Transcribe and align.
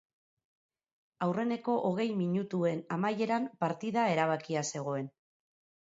Aurreneko 1.25 1.75
hogei 1.91 2.09
minutuen 2.23 2.83
amaieran 2.99 3.49
partida 3.65 4.11
erabakita 4.17 4.69
zegoen. 4.77 5.11